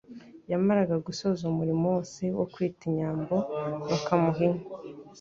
[0.51, 3.35] Yamaraga gusoza uwo murimo wose wo kwita inyambo
[3.89, 4.65] bakamuha inka